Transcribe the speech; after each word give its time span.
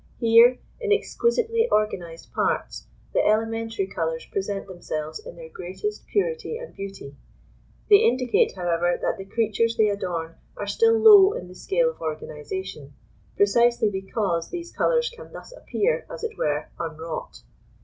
Here, 0.19 0.57
in 0.79 0.91
exquisitely 0.91 1.69
organised 1.71 2.33
parts, 2.33 2.87
the 3.13 3.19
elementary 3.23 3.85
colours 3.85 4.25
present 4.25 4.65
themselves 4.65 5.19
in 5.23 5.35
their 5.35 5.47
greatest 5.49 6.07
purity 6.07 6.57
and 6.57 6.73
beauty. 6.75 7.15
They 7.87 7.97
indicate, 7.97 8.55
however, 8.55 8.97
that 8.99 9.19
the 9.19 9.25
creatures 9.25 9.77
they 9.77 9.89
adorn, 9.89 10.37
are 10.57 10.65
still 10.65 10.97
low 10.97 11.33
in 11.33 11.47
the 11.49 11.53
scale 11.53 11.91
of 11.91 12.01
organisation, 12.01 12.93
precisely 13.37 13.91
because 13.91 14.49
these 14.49 14.71
colours 14.71 15.07
can 15.15 15.31
thus 15.31 15.51
appear, 15.51 16.07
as 16.09 16.23
it 16.23 16.35
were, 16.35 16.69
unwrought. 16.79 17.43